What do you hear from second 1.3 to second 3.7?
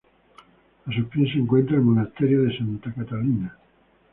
se encuentra el Monasterio de Santa Catalina.